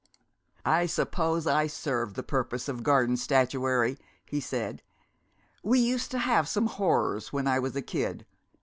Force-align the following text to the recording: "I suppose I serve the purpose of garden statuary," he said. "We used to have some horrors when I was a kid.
"I 0.65 0.87
suppose 0.87 1.45
I 1.45 1.67
serve 1.67 2.15
the 2.15 2.23
purpose 2.23 2.67
of 2.67 2.81
garden 2.81 3.17
statuary," 3.17 3.99
he 4.25 4.39
said. 4.39 4.81
"We 5.61 5.77
used 5.79 6.09
to 6.09 6.17
have 6.17 6.47
some 6.49 6.65
horrors 6.65 7.31
when 7.31 7.45
I 7.45 7.59
was 7.59 7.75
a 7.75 7.83
kid. 7.83 8.25